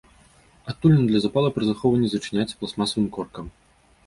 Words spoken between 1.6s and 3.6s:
захоўванні зачыняецца пластмасавым коркам.